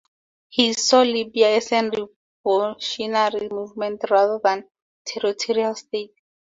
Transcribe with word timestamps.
He 0.49 0.73
saw 0.73 1.03
Libya 1.03 1.57
as 1.57 1.71
a 1.73 1.91
revolutionary 2.43 3.47
movement 3.49 4.03
rather 4.09 4.39
than 4.43 4.61
a 4.61 4.65
territorial 5.05 5.75
state. 5.75 6.15